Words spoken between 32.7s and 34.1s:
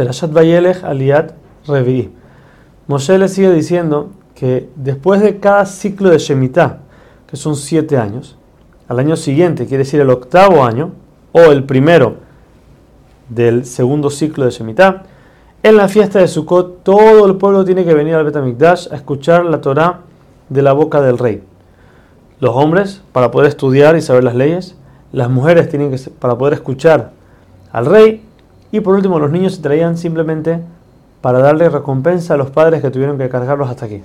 que tuvieron que cargarlos hasta aquí.